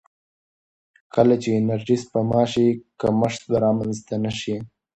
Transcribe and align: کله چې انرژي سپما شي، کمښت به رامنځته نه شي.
کله 1.13 1.35
چې 1.41 1.49
انرژي 1.59 1.95
سپما 2.03 2.41
شي، 2.51 2.67
کمښت 3.01 3.41
به 3.49 3.57
رامنځته 3.65 4.15
نه 4.23 4.31
شي. 4.39 4.55